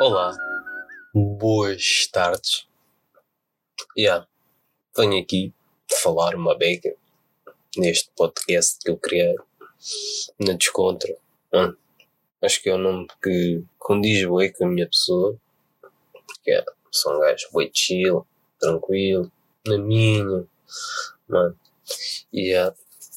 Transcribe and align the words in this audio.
Olá, 0.00 0.32
boas 1.12 2.06
tardes. 2.12 2.68
Yeah. 3.98 4.28
Venho 4.96 5.20
aqui 5.20 5.52
falar 5.90 6.36
uma 6.36 6.56
beca 6.56 6.94
neste 7.76 8.08
podcast 8.16 8.78
que 8.78 8.92
eu 8.92 8.96
criei 8.96 9.34
na 10.38 10.52
Descontra. 10.52 11.16
Hum. 11.52 11.74
Acho 12.40 12.62
que 12.62 12.70
é 12.70 12.74
o 12.74 12.78
nome 12.78 13.08
que 13.20 13.64
condiz 13.76 14.24
bem 14.24 14.52
com 14.52 14.66
a 14.66 14.68
minha 14.68 14.86
pessoa. 14.86 15.36
É, 16.46 16.64
sou 16.92 17.16
um 17.16 17.20
gajo 17.20 17.48
bem 17.52 17.68
chill, 17.74 18.24
tranquilo, 18.60 19.32
na 19.66 19.78
minha. 19.78 20.46
Mano. 21.26 21.58
E 22.32 22.50
yeah, 22.50 22.72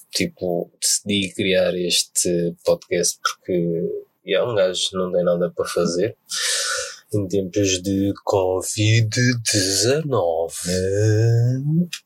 tipo, 0.09 0.71
decidi 0.81 1.31
criar 1.35 1.75
este 1.75 2.55
podcast 2.65 3.19
porque 3.21 4.07
yeah, 4.25 4.51
um 4.51 4.55
gajo 4.55 4.89
não 4.93 5.11
tem 5.11 5.23
nada 5.23 5.51
para 5.51 5.65
fazer 5.65 6.17
em 7.13 7.27
tempos 7.27 7.81
de 7.81 8.13
Covid-19. 8.25 10.53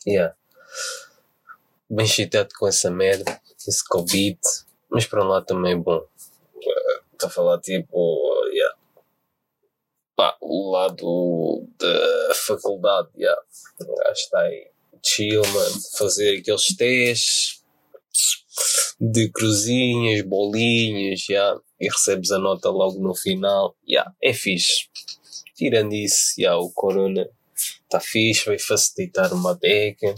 Yeah. 0.07 0.35
Bem 1.89 2.05
excitado 2.05 2.49
com 2.57 2.67
essa 2.67 2.89
merda, 2.89 3.39
esse 3.67 3.85
Covid, 3.87 4.39
mas 4.89 5.05
para 5.05 5.23
lá 5.23 5.41
também 5.41 5.73
é 5.73 5.75
bom. 5.75 6.03
Estou 7.13 7.27
a 7.27 7.29
falar 7.29 7.59
tipo, 7.59 8.19
yeah. 8.51 8.75
Pá, 10.15 10.35
o 10.41 10.71
lado 10.71 11.67
da 11.79 12.33
faculdade, 12.33 13.09
yeah. 13.17 13.39
o 13.81 13.95
gajo 13.95 14.13
está 14.13 14.39
aí 14.41 14.71
chill, 15.03 15.45
mano, 15.45 15.75
fazer 15.97 16.39
aqueles 16.39 16.75
testes 16.75 17.63
de 18.99 19.29
cruzinhas, 19.29 20.21
bolinhas, 20.21 21.27
yeah, 21.29 21.59
e 21.79 21.87
recebes 21.87 22.31
a 22.31 22.39
nota 22.39 22.69
logo 22.69 22.99
no 22.99 23.15
final, 23.15 23.75
yeah, 23.87 24.11
é 24.21 24.33
fixe. 24.33 24.87
Tirando 25.55 25.93
isso, 25.93 26.33
yeah, 26.39 26.57
o 26.57 26.71
Corona 26.71 27.29
está 27.55 27.99
fixe, 27.99 28.45
vai 28.45 28.59
facilitar 28.59 29.33
uma 29.33 29.53
beca, 29.55 30.15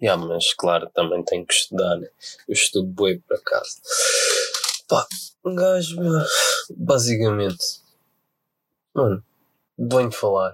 yeah, 0.00 0.22
mas 0.22 0.52
claro, 0.54 0.90
também 0.94 1.22
tenho 1.24 1.46
que 1.46 1.54
estudar, 1.54 1.96
né? 1.96 2.08
eu 2.48 2.52
estudo 2.52 2.88
bem 2.88 3.18
por 3.20 3.36
acaso. 3.36 3.80
Pá, 4.88 5.06
um 5.44 5.54
gajo, 5.54 5.96
basicamente, 6.76 7.80
mano, 8.94 9.24
venho 9.78 10.12
falar. 10.12 10.52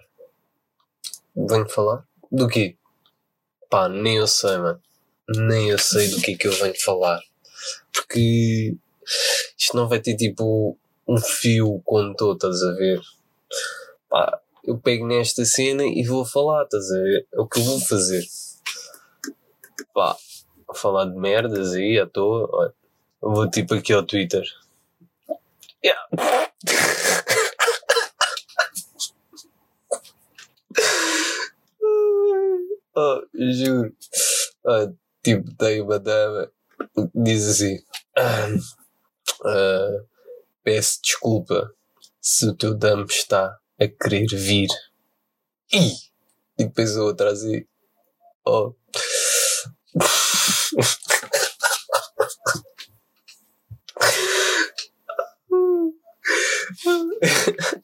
Venho 1.35 1.69
falar? 1.69 2.07
Do 2.31 2.47
quê? 2.47 2.77
Pá, 3.69 3.89
nem 3.89 4.17
eu 4.17 4.27
sei, 4.27 4.59
mano 4.59 4.81
nem 5.29 5.71
eu 5.71 5.79
sei 5.79 6.09
do 6.09 6.21
que 6.21 6.33
é 6.33 6.37
que 6.37 6.49
eu 6.49 6.53
venho 6.53 6.79
falar. 6.81 7.21
Porque 8.13 8.77
isto 9.59 9.75
não 9.75 9.89
vai 9.89 9.99
ter 9.99 10.15
tipo 10.15 10.77
um 11.09 11.17
fio 11.17 11.81
condutor, 11.83 12.35
estás 12.35 12.63
a 12.63 12.73
ver? 12.73 13.01
Pá, 14.11 14.39
eu 14.65 14.77
pego 14.77 15.07
nesta 15.07 15.47
cena 15.47 15.83
e 15.83 16.05
vou 16.05 16.23
falar, 16.27 16.65
estás 16.65 16.91
a 16.91 16.99
ver? 16.99 17.27
É 17.33 17.41
o 17.41 17.47
que 17.47 17.59
eu 17.59 17.65
vou 17.65 17.81
fazer. 17.81 18.23
Pá, 19.95 20.15
falar 20.75 21.07
de 21.07 21.17
merdas 21.17 21.73
aí 21.73 21.99
à 21.99 22.07
toa, 22.07 22.47
olha. 22.53 22.75
Vou 23.23 23.49
tipo 23.49 23.73
aqui 23.75 23.95
ao 23.95 24.03
Twitter. 24.03 24.45
Yeah. 25.83 26.09
oh, 32.95 33.23
juro. 33.35 33.97
Oh, 34.67 34.93
Tipo, 35.23 35.55
tem 35.55 35.81
uma 35.81 36.01
dama 36.01 36.47
que 36.47 36.53
diz 37.15 37.49
assim: 37.49 37.77
uh, 39.45 40.07
Peço 40.63 41.01
desculpa 41.03 41.75
se 42.21 42.47
o 42.47 42.55
teu 42.55 42.75
dama 42.75 43.07
está 43.09 43.59
a 43.81 43.89
querer 43.89 44.27
vir. 44.27 44.69
E, 45.73 45.93
e 46.59 46.65
depois 46.65 46.97
a 46.97 47.03
outra 47.03 47.33
assim: 47.33 47.65
Oh. 48.45 48.75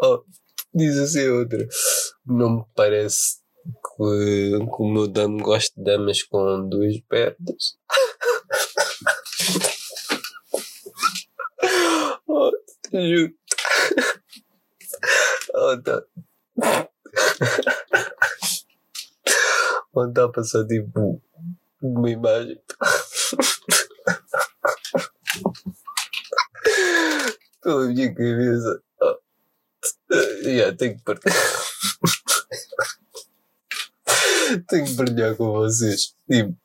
oh, 0.00 0.22
diz 0.74 0.98
assim 0.98 1.26
a 1.26 1.32
outra: 1.32 1.66
Não 2.24 2.58
me 2.58 2.64
parece 2.74 3.40
que, 3.64 4.58
que 4.58 4.82
o 4.82 4.92
meu 4.92 5.08
damo 5.08 5.42
gosta 5.42 5.72
de 5.76 5.84
damas 5.84 6.22
com 6.22 6.68
duas 6.68 7.00
pernas. 7.08 7.75
Onde 19.94 20.10
está 20.10 20.24
a 20.24 20.28
passar 20.30 20.66
tipo 20.66 21.22
uma 21.82 22.10
imagem. 22.10 22.58
Pela 27.62 27.86
minha 27.88 28.14
cabeça. 28.14 28.82
Oh. 29.02 29.18
Yeah, 30.44 30.74
tenho 30.76 30.96
que 30.96 31.02
partir. 31.02 31.32
Tenho 34.68 34.86
que 34.86 34.94
brilhar 34.94 35.36
com 35.36 35.52
vocês. 35.52 36.14
Tipo. 36.30 36.56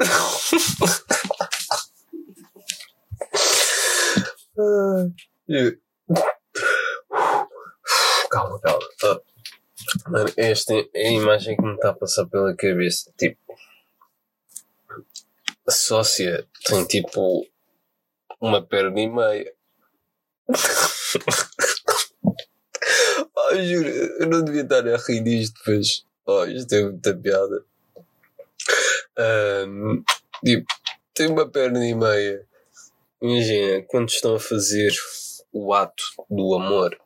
calma, 8.30 8.60
calma. 8.60 9.22
Mano, 10.08 10.32
esta 10.36 10.74
é 10.94 11.08
a 11.08 11.12
imagem 11.12 11.56
que 11.56 11.62
me 11.62 11.74
está 11.74 11.90
a 11.90 11.94
passar 11.94 12.26
pela 12.26 12.54
cabeça. 12.54 13.12
Tipo, 13.16 13.38
a 15.66 15.70
sócia 15.70 16.46
tem 16.64 16.84
tipo 16.86 17.46
uma 18.40 18.62
perna 18.62 19.00
e 19.00 19.08
meia. 19.08 19.52
Oh, 23.38 23.54
juro, 23.54 23.88
eu 23.88 24.26
não 24.28 24.42
devia 24.42 24.62
estar 24.62 24.86
a 24.88 24.96
rir 24.96 25.20
disto, 25.20 25.60
mas. 25.66 26.04
Oh, 26.26 26.44
isto 26.46 26.74
é 26.74 26.82
muita 26.82 27.14
piada. 27.14 27.64
Um, 29.68 30.02
tipo, 30.44 30.66
tem 31.14 31.28
uma 31.28 31.48
perna 31.48 31.86
e 31.86 31.94
meia. 31.94 32.46
Imagina, 33.20 33.82
quando 33.88 34.08
estão 34.10 34.34
a 34.34 34.40
fazer 34.40 34.92
o 35.52 35.72
ato 35.72 36.04
do 36.28 36.54
amor, 36.54 36.98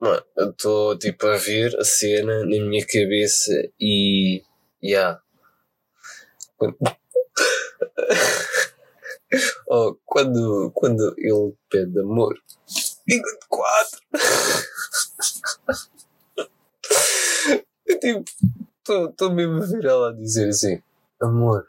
mano, 0.00 0.24
eu 0.36 0.50
estou 0.50 0.98
tipo 0.98 1.26
a 1.26 1.36
ver 1.36 1.76
a 1.78 1.84
cena 1.84 2.40
na 2.40 2.46
minha 2.46 2.86
cabeça 2.86 3.52
e. 3.78 4.42
Yeah. 4.82 5.20
Quando... 6.56 6.78
oh, 9.68 9.96
quando, 10.06 10.70
quando 10.74 11.14
ele 11.18 11.54
pede 11.68 12.00
amor, 12.00 12.34
digo 13.06 13.24
de 13.24 13.46
quatro. 13.48 14.00
Eu 17.86 18.00
tipo, 18.00 18.24
estou 19.10 19.30
mesmo 19.30 19.62
a 19.62 19.66
ver 19.66 19.84
ela 19.84 20.10
a 20.10 20.12
dizer 20.12 20.48
assim: 20.48 20.82
Amor, 21.20 21.68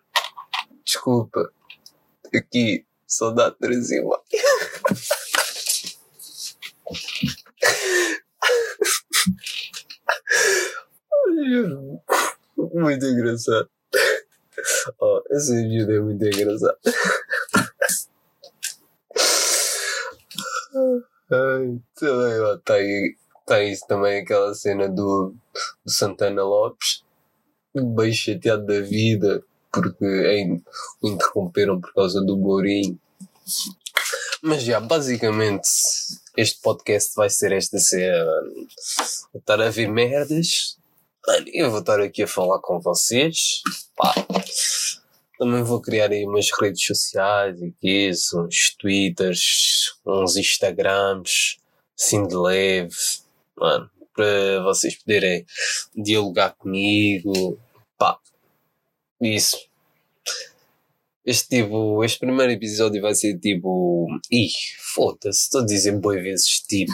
desculpa, 0.84 1.52
aqui 2.34 2.86
e 3.92 4.02
meio. 4.02 4.24
Juro, 11.50 12.02
muito 12.58 13.06
engraçado. 13.06 13.70
Oh, 15.00 15.22
esse 15.32 15.54
vídeo 15.68 15.92
é 15.92 16.00
muito 16.00 16.26
engraçado. 16.26 16.78
Ai, 21.32 21.80
também 21.96 22.38
lá 22.40 22.56
está 22.56 22.74
aí 22.76 23.16
Tens 23.46 23.82
também 23.82 24.22
aquela 24.22 24.54
cena 24.54 24.88
do, 24.88 25.36
do 25.86 25.92
Santana 25.92 26.44
Lopes, 26.44 27.04
bem 27.76 28.14
chateado 28.14 28.66
da 28.66 28.80
vida, 28.80 29.44
porque 29.74 30.06
é, 30.06 30.46
o 31.02 31.10
interromperam 31.10 31.82
por 31.82 31.94
causa 31.94 32.22
do 32.22 32.38
Mourinho. 32.38 33.00
Mas 34.42 34.64
já, 34.64 34.80
basicamente, 34.80 35.68
este 36.38 36.62
podcast 36.62 37.14
vai 37.16 37.30
ser 37.30 37.52
esta 37.52 37.80
cena. 37.80 38.26
Vou 39.34 39.40
estar 39.40 39.60
a 39.60 39.70
ver 39.70 39.88
merdas. 39.88 40.78
Mano, 41.26 41.46
eu 41.54 41.72
vou 41.72 41.80
estar 41.80 42.00
aqui 42.00 42.24
a 42.24 42.28
falar 42.28 42.60
com 42.60 42.80
vocês. 42.80 43.62
Pá. 43.96 44.14
Também 45.40 45.64
vou 45.64 45.82
criar 45.82 46.12
aí 46.12 46.26
umas 46.26 46.50
redes 46.60 46.86
sociais, 46.86 47.62
aqui, 47.62 48.12
uns 48.36 48.76
twitters, 48.78 49.96
uns 50.06 50.38
instagrams, 50.38 51.58
assim 51.98 52.28
de 52.28 52.36
leve 52.36 52.96
mano, 53.58 53.90
para 54.16 54.62
vocês 54.64 54.96
poderem 54.96 55.46
dialogar 55.96 56.56
comigo, 56.56 57.60
pá, 57.98 58.18
isso. 59.26 59.58
Este 61.26 61.48
tipo, 61.48 62.04
este 62.04 62.20
primeiro 62.20 62.52
episódio 62.52 63.02
vai 63.02 63.16
ser 63.16 63.40
tipo. 63.40 64.08
Ih, 64.30 64.52
foda-se, 64.94 65.44
estou 65.44 65.62
a 65.62 65.66
dizer 65.66 65.94
boas 65.98 66.22
vezes 66.22 66.60
tipo. 66.62 66.92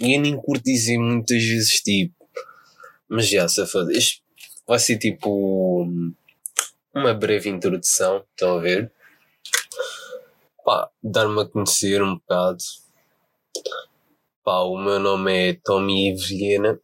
E 0.00 0.16
eu 0.16 0.20
nem 0.20 0.36
curto 0.36 0.62
dizer 0.62 0.98
muitas 0.98 1.42
vezes 1.42 1.80
tipo. 1.80 2.14
Mas 3.08 3.28
já, 3.28 3.48
safado. 3.48 3.90
Este 3.90 4.22
vai 4.66 4.78
ser 4.78 4.98
tipo. 4.98 5.84
Uma 6.94 7.12
breve 7.12 7.50
introdução, 7.50 8.24
estão 8.30 8.58
a 8.58 8.60
ver? 8.60 8.92
Pá, 10.64 10.88
dar-me 11.02 11.42
a 11.42 11.44
conhecer 11.44 12.00
um 12.00 12.14
bocado. 12.14 12.62
Pá, 14.44 14.60
o 14.60 14.78
meu 14.78 15.00
nome 15.00 15.50
é 15.50 15.58
Tommy 15.64 16.14
Viena. 16.14 16.78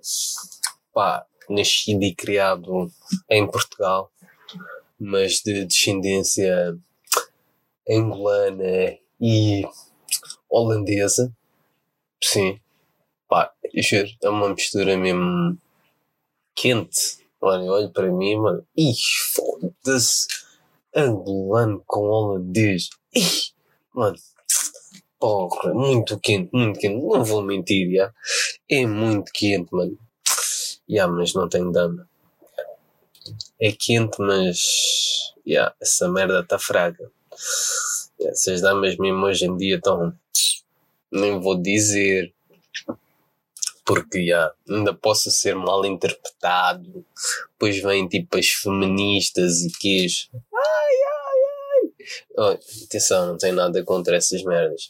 Pá, 0.92 1.24
nascido 1.48 2.02
e 2.02 2.12
criado 2.12 2.90
em 3.30 3.46
Portugal 3.48 4.10
mas 5.00 5.40
de 5.40 5.64
descendência 5.64 6.78
angolana 7.88 8.98
e 9.18 9.62
holandesa. 10.48 11.32
Sim, 12.22 12.60
pá, 13.26 13.50
é 14.22 14.28
uma 14.28 14.50
mistura 14.50 14.96
mesmo 14.98 15.56
quente. 16.54 17.18
Mano, 17.40 17.72
olho 17.72 17.90
para 17.90 18.12
mim, 18.12 18.36
mano, 18.36 18.66
ih, 18.76 18.92
foda-se, 19.34 20.26
angolano 20.94 21.82
com 21.86 22.02
holandês. 22.02 22.90
Ih, 23.14 23.52
mano, 23.94 24.18
porra, 25.18 25.72
muito 25.72 26.20
quente, 26.20 26.50
muito 26.52 26.78
quente. 26.78 27.02
Não 27.02 27.24
vou 27.24 27.40
mentir, 27.40 27.90
já. 27.94 28.12
É 28.70 28.86
muito 28.86 29.32
quente, 29.32 29.72
mano. 29.72 29.98
Já, 30.86 31.08
mas 31.08 31.32
não 31.32 31.48
tenho 31.48 31.72
dama 31.72 32.10
é 33.60 33.72
quente, 33.72 34.16
mas 34.20 34.58
yeah, 35.46 35.74
essa 35.80 36.08
merda 36.08 36.40
está 36.40 36.58
fraca. 36.58 37.10
Yeah, 38.18 38.32
essas 38.32 38.60
damas 38.60 38.96
mesmo 38.96 39.24
hoje 39.24 39.46
em 39.46 39.56
dia 39.56 39.76
estão. 39.76 40.14
Nem 41.12 41.40
vou 41.40 41.60
dizer. 41.60 42.32
Porque 43.84 44.18
yeah, 44.18 44.54
ainda 44.68 44.94
posso 44.94 45.30
ser 45.30 45.54
mal 45.54 45.84
interpretado. 45.84 47.04
Depois 47.52 47.82
vêm 47.82 48.08
tipo 48.08 48.38
as 48.38 48.48
feministas 48.48 49.62
e 49.62 49.70
queijo. 49.72 50.28
Ai, 50.32 50.94
ai, 51.12 51.38
ai. 51.82 51.92
Oh, 52.36 52.84
atenção, 52.84 53.26
não 53.26 53.36
tem 53.36 53.52
nada 53.52 53.82
contra 53.84 54.16
essas 54.16 54.42
merdas. 54.44 54.88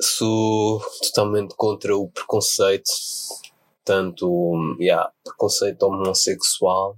Sou 0.00 0.80
totalmente 1.02 1.54
contra 1.56 1.94
o 1.94 2.08
preconceito 2.08 2.90
tanto 3.90 4.76
yeah, 4.78 5.10
preconceito 5.24 5.82
homossexual, 5.82 6.96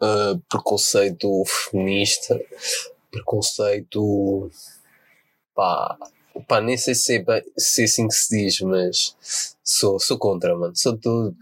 uh, 0.00 0.38
preconceito 0.48 1.44
feminista, 1.46 2.40
preconceito 3.10 4.50
pá, 5.54 5.98
pá, 6.46 6.60
nem 6.60 6.76
sei 6.76 6.94
se 6.94 7.18
é, 7.18 7.44
se 7.56 7.82
é 7.82 7.84
assim 7.84 8.06
que 8.06 8.14
se 8.14 8.36
diz, 8.36 8.60
mas 8.60 9.16
sou, 9.62 9.98
sou 9.98 10.18
contra, 10.18 10.56
mano. 10.56 10.76
Sou 10.76 10.96
todo 10.96 11.36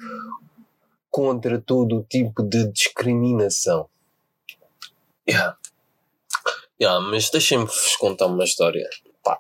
contra 1.10 1.58
todo 1.58 2.06
tipo 2.10 2.42
de 2.42 2.70
discriminação. 2.70 3.88
Yeah. 5.28 5.56
Yeah, 6.80 7.00
mas 7.00 7.30
deixem-me-vos 7.30 7.96
contar 7.96 8.26
uma 8.26 8.44
história. 8.44 8.86
Pá, 9.22 9.38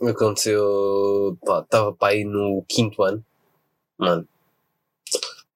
aconteceu. 0.00 1.36
Pá, 1.44 1.60
estava 1.60 1.92
para 1.92 2.12
aí 2.12 2.24
no 2.24 2.64
quinto 2.68 3.02
ano. 3.02 3.24
Mano, 3.98 4.28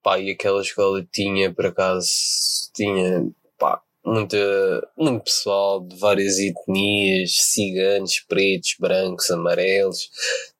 pá, 0.03 0.19
e 0.19 0.31
aquela 0.31 0.61
escola 0.61 1.05
tinha, 1.11 1.53
por 1.53 1.65
acaso, 1.67 2.07
tinha, 2.77 3.27
pá, 3.57 3.81
muita, 4.05 4.37
muito 4.95 5.23
pessoal 5.23 5.81
de 5.81 5.97
várias 5.97 6.37
etnias, 6.37 7.31
ciganos, 7.35 8.19
pretos, 8.27 8.75
brancos, 8.79 9.31
amarelos. 9.31 10.09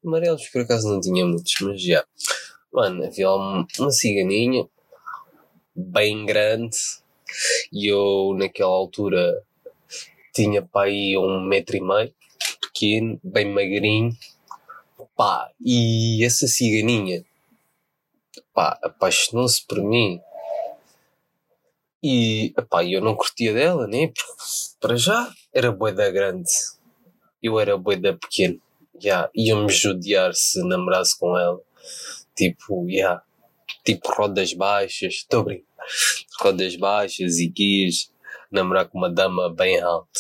Amarelos, 0.03 0.47
por 0.49 0.61
acaso, 0.61 0.89
não 0.89 0.99
tinha 0.99 1.25
muitos, 1.25 1.53
mas 1.61 1.81
já. 1.81 2.03
Mano, 2.73 3.05
havia 3.05 3.31
uma, 3.31 3.67
uma 3.79 3.91
ciganinha, 3.91 4.67
bem 5.75 6.25
grande, 6.25 6.77
e 7.71 7.87
eu, 7.87 8.35
naquela 8.37 8.71
altura, 8.71 9.43
tinha 10.33 10.61
pá 10.61 10.85
aí 10.85 11.17
um 11.17 11.41
metro 11.41 11.77
e 11.77 11.81
meio, 11.81 12.13
pequeno, 12.61 13.19
bem 13.23 13.45
magrinho, 13.45 14.11
pá, 15.15 15.51
e 15.59 16.23
essa 16.25 16.47
ciganinha 16.47 17.23
pá, 18.57 18.79
apaixonou-se 18.81 19.63
por 19.67 19.83
mim. 19.83 20.19
E, 22.03 22.53
pá, 22.69 22.83
eu 22.83 23.01
não 23.01 23.15
curtia 23.15 23.53
dela, 23.53 23.88
né? 23.88 24.07
Porque, 24.07 24.31
para 24.79 24.95
já, 24.95 25.31
era 25.53 25.71
boeda 25.71 26.09
grande. 26.11 26.49
Eu 27.41 27.59
era 27.59 27.77
boeda 27.77 28.15
pequeno. 28.15 28.61
Yeah, 29.01 29.29
Ia-me 29.35 29.69
judiar 29.69 30.33
se 30.33 30.63
namorasse 30.63 31.17
com 31.17 31.38
ela. 31.38 31.59
Tipo, 32.35 32.88
yeah, 32.89 33.21
tipo 33.85 34.11
rodas 34.11 34.53
baixas. 34.53 35.15
Estou 35.15 35.44
brincando. 35.44 35.67
Rodas 36.39 36.75
baixas 36.75 37.39
e 37.39 37.49
quis 37.49 38.11
namorar 38.51 38.88
com 38.88 38.97
uma 38.97 39.09
dama 39.09 39.53
bem 39.53 39.79
alta. 39.79 40.19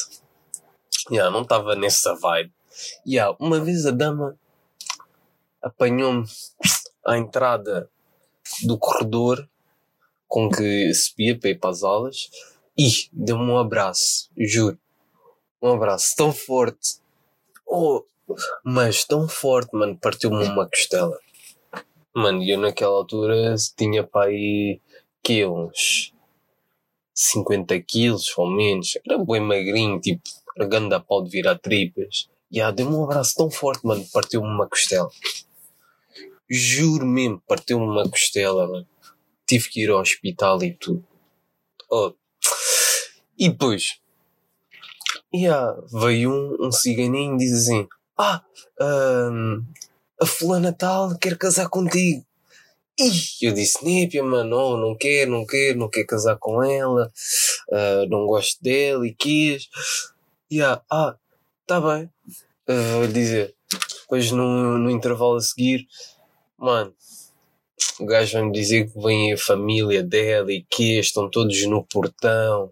Yeah, 1.11 1.31
não 1.31 1.43
estava 1.43 1.75
nessa 1.75 2.15
vibe. 2.15 2.51
Yeah, 3.05 3.35
uma 3.39 3.59
vez 3.59 3.85
a 3.85 3.91
dama 3.91 4.37
apanhou-me 5.61 6.25
à 7.05 7.17
entrada 7.17 7.89
do 8.63 8.77
corredor 8.77 9.47
com 10.27 10.49
que 10.49 10.93
subia 10.93 11.37
para 11.37 11.49
ir 11.49 11.59
para 11.59 11.69
as 11.69 11.83
aulas 11.83 12.29
e 12.77 12.89
deu-me 13.11 13.51
um 13.51 13.57
abraço, 13.57 14.29
juro. 14.37 14.77
Um 15.61 15.73
abraço 15.73 16.15
tão 16.15 16.31
forte. 16.31 16.99
Oh, 17.65 18.03
mas 18.63 19.03
tão 19.03 19.27
forte, 19.27 19.75
mano, 19.75 19.97
partiu-me 19.97 20.43
uma 20.43 20.67
costela. 20.69 21.17
Mano, 22.15 22.43
eu 22.43 22.57
naquela 22.59 22.95
altura 22.95 23.55
tinha 23.75 24.03
para 24.03 24.29
aí 24.29 24.79
que 25.23 25.45
uns 25.45 26.13
50 27.13 27.79
quilos 27.81 28.31
ou 28.37 28.49
menos. 28.49 28.97
Era 29.05 29.17
bem 29.17 29.41
magrinho, 29.41 29.99
tipo, 29.99 30.21
a 30.93 30.99
pau 30.99 31.23
de 31.23 31.29
virar 31.29 31.57
tripas. 31.57 32.29
E 32.51 32.57
yeah, 32.57 32.73
deu-me 32.73 32.95
um 32.95 33.03
abraço 33.03 33.35
tão 33.35 33.49
forte, 33.49 33.85
mano, 33.85 34.05
partiu-me 34.13 34.47
uma 34.47 34.67
costela. 34.67 35.09
Juro 36.49 37.05
mesmo, 37.05 37.41
partiu-me 37.47 37.85
uma 37.85 38.09
costela, 38.09 38.67
mano. 38.67 38.87
Tive 39.47 39.69
que 39.69 39.83
ir 39.83 39.89
ao 39.89 40.01
hospital 40.01 40.61
e 40.63 40.73
tudo. 40.73 41.05
Oh. 41.89 42.13
E 43.37 43.49
depois, 43.49 43.99
yeah, 45.33 45.75
veio 45.91 46.31
um, 46.31 46.67
um 46.67 46.71
ciganinho 46.71 47.35
e 47.35 47.37
diz 47.37 47.53
assim: 47.53 47.87
Ah, 48.17 48.43
um, 48.81 49.63
a 50.21 50.25
fulana 50.25 50.73
tal 50.73 51.17
quer 51.17 51.37
casar 51.37 51.69
contigo. 51.69 52.25
E 52.99 53.47
eu 53.47 53.53
disse: 53.53 53.85
Népia, 53.85 54.23
mano, 54.23 54.49
não, 54.49 54.77
não 54.77 54.97
quero, 54.97 55.31
não 55.31 55.45
quero, 55.45 55.79
não 55.79 55.89
quero 55.89 56.07
casar 56.07 56.37
com 56.37 56.63
ela, 56.63 57.11
uh, 57.69 58.09
não 58.09 58.25
gosto 58.25 58.61
dela 58.61 59.07
e 59.07 59.13
quis. 59.13 59.69
Yeah, 60.51 60.83
ah, 60.91 61.15
tá 61.65 61.79
bem. 61.79 62.09
Uh, 62.67 62.99
vou 62.99 63.07
dizer. 63.07 63.55
Depois 64.01 64.31
no, 64.31 64.77
no 64.77 64.89
intervalo 64.89 65.35
a 65.35 65.41
seguir, 65.41 65.85
Mano, 66.57 66.91
o 67.99 68.05
gajo 68.05 68.33
vai 68.33 68.43
me 68.43 68.51
dizer 68.51 68.91
que 68.91 68.99
vem 68.99 69.33
a 69.33 69.37
família 69.37 70.03
dela 70.03 70.51
e 70.51 70.63
que 70.63 70.99
estão 70.99 71.29
todos 71.29 71.65
no 71.65 71.83
portão. 71.83 72.71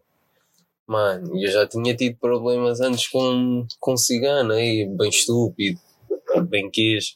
Mano, 0.88 1.42
eu 1.42 1.52
já 1.52 1.68
tinha 1.68 1.96
tido 1.96 2.18
problemas 2.18 2.80
antes 2.80 3.08
com, 3.08 3.66
com 3.80 3.98
cigana 3.98 4.54
aí, 4.54 4.86
bem 4.86 5.10
estúpido, 5.10 5.80
bem 6.48 6.70
quis. 6.70 7.16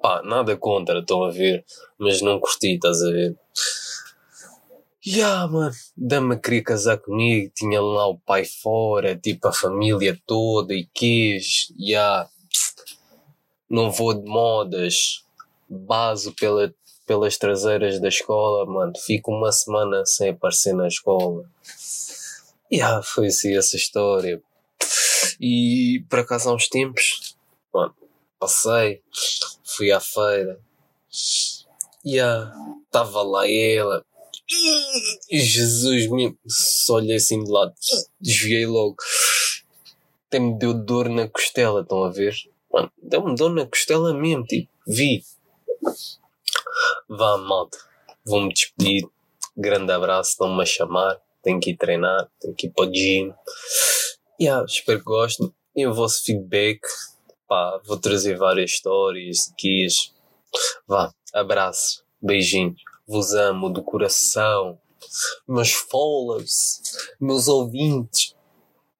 Pá, 0.00 0.22
nada 0.22 0.56
contra, 0.56 1.00
estão 1.00 1.24
a 1.24 1.30
ver, 1.30 1.64
mas 1.98 2.22
não 2.22 2.38
curti, 2.38 2.74
estás 2.74 3.02
a 3.02 3.10
ver? 3.10 3.36
Ya, 5.04 5.16
yeah, 5.16 5.46
mano, 5.46 5.74
dama 5.96 6.36
queria 6.36 6.62
casar 6.62 6.98
comigo, 6.98 7.52
tinha 7.54 7.80
lá 7.80 8.08
o 8.08 8.18
pai 8.18 8.44
fora, 8.44 9.16
tipo 9.16 9.48
a 9.48 9.52
família 9.52 10.20
toda 10.26 10.74
e 10.74 10.84
quis, 10.92 11.72
ya. 11.78 11.78
Yeah. 11.78 12.30
Não 13.68 13.90
vou 13.90 14.14
de 14.14 14.28
modas, 14.28 15.25
base 15.68 16.32
pela, 16.32 16.74
pelas 17.06 17.36
traseiras 17.36 18.00
da 18.00 18.08
escola, 18.08 18.66
mano. 18.66 18.92
Fico 19.04 19.30
uma 19.32 19.52
semana 19.52 20.04
sem 20.04 20.30
aparecer 20.30 20.74
na 20.74 20.88
escola. 20.88 21.44
E 22.70 22.76
yeah, 22.76 23.02
foi 23.02 23.28
assim 23.28 23.56
essa 23.56 23.76
história. 23.76 24.42
E 25.40 26.04
por 26.08 26.20
acaso 26.20 26.48
há 26.48 26.54
uns 26.54 26.68
tempos, 26.68 27.36
mano, 27.72 27.94
passei, 28.38 29.02
fui 29.64 29.92
à 29.92 30.00
feira. 30.00 30.58
E 32.04 32.16
yeah, 32.16 32.52
estava 32.86 33.22
lá 33.22 33.48
ela. 33.48 34.04
Jesus 35.30 36.08
me 36.10 36.36
só 36.46 36.94
olhei 36.94 37.16
assim 37.16 37.42
de 37.42 37.50
lado, 37.50 37.74
desviei 38.20 38.66
logo. 38.66 38.96
Até 40.28 40.38
me 40.38 40.58
deu 40.58 40.72
dor 40.72 41.08
na 41.08 41.28
costela, 41.28 41.82
estão 41.82 42.04
a 42.04 42.10
ver? 42.10 42.34
Mano, 42.72 42.90
deu-me 43.00 43.34
dor 43.34 43.50
na 43.50 43.66
costela 43.66 44.14
mesmo, 44.14 44.44
tipo, 44.44 44.70
vi. 44.86 45.22
Vá, 47.08 47.36
malta. 47.38 47.78
Vou-me 48.24 48.52
despedir. 48.52 49.08
Grande 49.56 49.92
abraço, 49.92 50.30
estão-me 50.30 50.62
a 50.62 50.66
chamar. 50.66 51.20
tenho 51.42 51.60
que 51.60 51.70
ir 51.70 51.76
treinar, 51.76 52.28
tenho 52.40 52.54
que 52.54 52.66
ir 52.66 52.70
para 52.70 52.88
o 52.88 52.92
gym. 52.92 53.32
Yeah, 54.40 54.64
espero 54.66 54.98
que 54.98 55.04
gostem. 55.04 55.52
E 55.74 55.86
o 55.86 55.94
vosso 55.94 56.24
feedback, 56.24 56.80
pá, 57.48 57.80
vou 57.86 57.98
trazer 57.98 58.36
várias 58.36 58.72
histórias, 58.72 59.52
guias. 59.58 60.12
Vá, 60.86 61.12
abraço, 61.32 62.04
beijinhos, 62.20 62.80
vos 63.06 63.32
amo 63.32 63.70
do 63.70 63.82
coração, 63.82 64.78
meus 65.46 65.72
followers, 65.72 66.80
meus 67.20 67.46
ouvintes, 67.48 68.34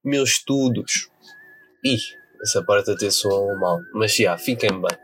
meus 0.04 0.30
estudos. 0.30 1.08
Ih, 1.84 1.98
essa 2.42 2.62
parte 2.62 2.90
até 2.90 3.10
soou 3.10 3.58
mal, 3.58 3.78
mas 3.94 4.14
já, 4.14 4.36
fiquem 4.38 4.70
bem. 4.70 4.98